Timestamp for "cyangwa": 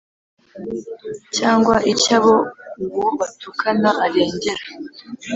1.37-1.75